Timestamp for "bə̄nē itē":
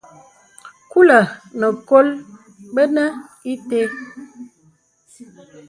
2.73-3.81